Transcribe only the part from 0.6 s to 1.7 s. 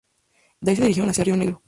De ahí se dirigieron hacia Río Negro.